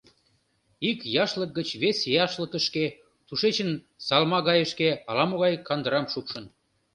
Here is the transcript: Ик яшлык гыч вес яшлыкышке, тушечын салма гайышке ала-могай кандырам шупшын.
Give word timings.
Ик 0.89 0.99
яшлык 1.23 1.51
гыч 1.57 1.69
вес 1.81 1.99
яшлыкышке, 2.23 2.85
тушечын 3.27 3.69
салма 4.05 4.39
гайышке 4.47 4.89
ала-могай 5.09 5.53
кандырам 5.67 6.05
шупшын. 6.11 6.45